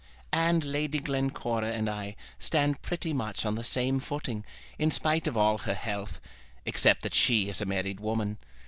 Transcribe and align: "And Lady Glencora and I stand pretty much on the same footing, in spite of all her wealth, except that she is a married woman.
"And 0.33 0.63
Lady 0.63 0.97
Glencora 0.97 1.73
and 1.73 1.87
I 1.87 2.15
stand 2.39 2.81
pretty 2.81 3.13
much 3.13 3.45
on 3.45 3.53
the 3.53 3.63
same 3.63 3.99
footing, 3.99 4.43
in 4.79 4.89
spite 4.89 5.27
of 5.27 5.37
all 5.37 5.59
her 5.59 5.79
wealth, 5.85 6.19
except 6.65 7.03
that 7.03 7.13
she 7.13 7.49
is 7.49 7.61
a 7.61 7.65
married 7.67 7.99
woman. 7.99 8.39